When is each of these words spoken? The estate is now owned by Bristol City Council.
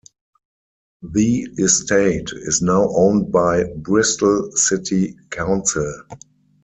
The 1.03 1.41
estate 1.59 2.31
is 2.35 2.63
now 2.63 2.89
owned 2.89 3.31
by 3.31 3.65
Bristol 3.75 4.51
City 4.53 5.15
Council. 5.29 5.93